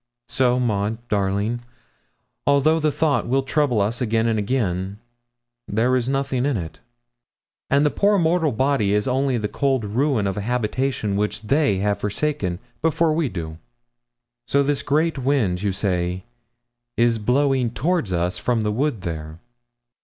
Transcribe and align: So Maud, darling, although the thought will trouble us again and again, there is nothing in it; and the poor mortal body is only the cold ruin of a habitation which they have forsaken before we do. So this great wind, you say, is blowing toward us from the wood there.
So 0.29 0.59
Maud, 0.59 0.97
darling, 1.09 1.61
although 2.47 2.79
the 2.79 2.91
thought 2.91 3.27
will 3.27 3.43
trouble 3.43 3.79
us 3.79 4.01
again 4.01 4.25
and 4.25 4.39
again, 4.39 4.97
there 5.67 5.95
is 5.95 6.09
nothing 6.09 6.43
in 6.43 6.57
it; 6.57 6.79
and 7.69 7.85
the 7.85 7.91
poor 7.91 8.17
mortal 8.17 8.51
body 8.51 8.95
is 8.95 9.07
only 9.07 9.37
the 9.37 9.47
cold 9.47 9.85
ruin 9.85 10.25
of 10.25 10.37
a 10.37 10.41
habitation 10.41 11.17
which 11.17 11.43
they 11.43 11.77
have 11.85 11.99
forsaken 12.01 12.57
before 12.81 13.13
we 13.13 13.29
do. 13.29 13.59
So 14.47 14.63
this 14.63 14.81
great 14.81 15.19
wind, 15.19 15.61
you 15.61 15.71
say, 15.71 16.23
is 16.97 17.19
blowing 17.19 17.69
toward 17.69 18.11
us 18.11 18.39
from 18.39 18.63
the 18.63 18.71
wood 18.71 19.01
there. 19.01 19.37